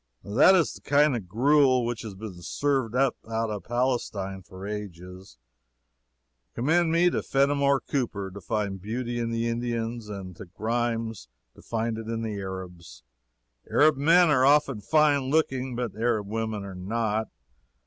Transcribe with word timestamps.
That 0.23 0.55
is 0.55 0.73
the 0.73 0.81
kind 0.81 1.15
of 1.15 1.27
gruel 1.27 1.85
which 1.85 2.01
has 2.01 2.15
been 2.15 2.41
served 2.41 2.95
out 2.95 3.15
from 3.21 3.61
Palestine 3.61 4.41
for 4.41 4.65
ages. 4.65 5.37
Commend 6.55 6.91
me 6.91 7.11
to 7.11 7.21
Fennimore 7.21 7.81
Cooper 7.81 8.31
to 8.31 8.41
find 8.41 8.81
beauty 8.81 9.19
in 9.19 9.29
the 9.29 9.47
Indians, 9.47 10.09
and 10.09 10.35
to 10.37 10.45
Grimes 10.45 11.27
to 11.53 11.61
find 11.61 11.99
it 11.99 12.07
in 12.07 12.23
the 12.23 12.39
Arabs. 12.39 13.03
Arab 13.69 13.95
men 13.95 14.31
are 14.31 14.43
often 14.43 14.81
fine 14.81 15.29
looking, 15.29 15.75
but 15.75 15.95
Arab 15.95 16.25
women 16.27 16.63
are 16.63 16.73
not. 16.73 17.27